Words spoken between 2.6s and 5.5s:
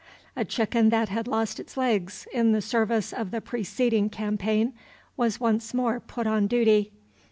service of the preceding campaign was